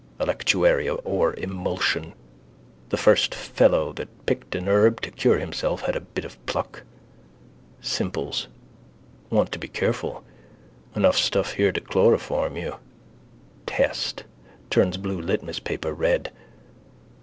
[0.19, 2.13] Electuary or emulsion.
[2.89, 6.81] The first fellow that picked an herb to cure himself had a bit of pluck.
[7.81, 8.47] Simples.
[9.29, 10.23] Want to be careful.
[10.95, 12.77] Enough stuff here to chloroform you.
[13.67, 14.23] Test:
[14.71, 16.31] turns blue litmus paper red.